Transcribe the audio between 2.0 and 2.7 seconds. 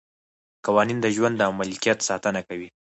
ساتنه کوي.